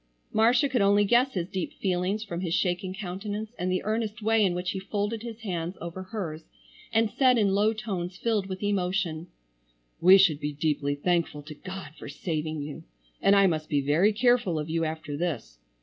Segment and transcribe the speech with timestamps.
[0.33, 4.43] Marcia could only guess his deep feelings from his shaken countenance and the earnest way
[4.43, 6.43] in which he folded his hands over hers
[6.91, 9.27] and said in low tones filled with emotion:
[9.99, 12.83] "We should be deeply thankful to God for saving you,
[13.21, 15.59] and I must be very careful of you after this.